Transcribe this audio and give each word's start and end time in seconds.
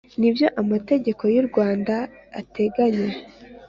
n 0.19 0.21
ibyo 0.29 0.47
Amategeko 0.61 1.23
y 1.33 1.37
u 1.41 1.43
Rwanda 1.49 1.95
ateganya 2.39 3.09